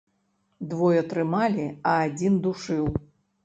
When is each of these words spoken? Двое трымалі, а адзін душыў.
Двое 0.71 1.03
трымалі, 1.11 1.67
а 1.93 1.95
адзін 2.09 2.43
душыў. 2.51 2.85